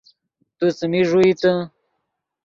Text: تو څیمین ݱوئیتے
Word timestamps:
تو 0.57 0.65
څیمین 0.77 1.03
ݱوئیتے 1.09 1.51